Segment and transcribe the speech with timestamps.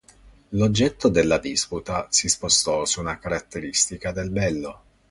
[0.53, 4.81] L'oggetto della disputa si spostò su una caratteristica del "bello".